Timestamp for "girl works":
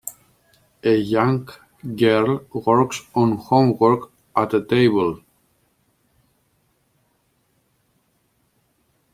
1.95-3.01